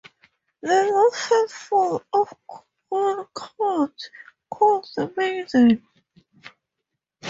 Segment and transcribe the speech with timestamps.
[0.63, 2.33] The last handful of
[2.89, 4.09] corn cut is
[4.49, 5.83] called the Maiden.